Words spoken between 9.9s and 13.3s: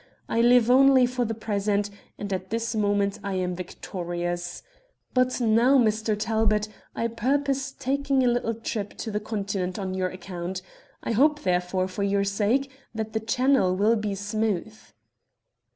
your account. I hope, therefore, for your sake, that the